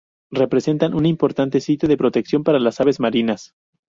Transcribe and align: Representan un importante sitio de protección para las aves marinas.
Representan 0.31 0.95
un 0.95 1.05
importante 1.05 1.59
sitio 1.61 1.87
de 1.87 1.95
protección 1.95 2.43
para 2.43 2.57
las 2.57 2.81
aves 2.81 2.99
marinas. 2.99 3.53